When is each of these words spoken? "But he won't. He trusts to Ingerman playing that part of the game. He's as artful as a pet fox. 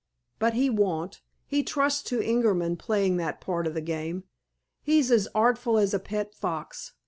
"But 0.39 0.55
he 0.55 0.67
won't. 0.67 1.21
He 1.45 1.61
trusts 1.61 2.01
to 2.09 2.19
Ingerman 2.21 2.75
playing 2.75 3.17
that 3.17 3.39
part 3.39 3.67
of 3.67 3.75
the 3.75 3.81
game. 3.81 4.23
He's 4.81 5.11
as 5.11 5.27
artful 5.35 5.77
as 5.77 5.93
a 5.93 5.99
pet 5.99 6.33
fox. 6.33 6.93